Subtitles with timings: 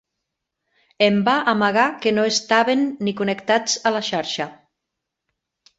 [1.07, 4.51] Em va amagar que no estaven ni connectats a la xarxa.